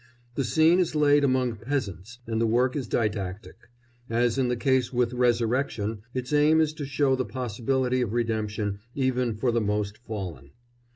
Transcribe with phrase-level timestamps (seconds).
[0.33, 3.69] The scene is laid among peasants, and the work is didactic;
[4.09, 8.79] as is the case with Resurrection, its aim is to show the possibility of redemption
[8.95, 10.53] even for the most fallen.